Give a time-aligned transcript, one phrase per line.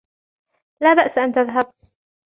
[0.83, 1.73] لا بأس أن تذهب.